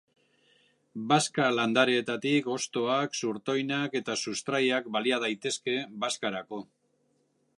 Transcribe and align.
Bazka-landareetatik 1.11 2.49
hostoak, 2.55 3.19
zurtoinak 3.23 3.99
eta 4.01 4.17
sustraiak 4.27 4.91
balia 4.97 5.23
daitezke 5.27 5.79
bazkarako. 6.05 6.63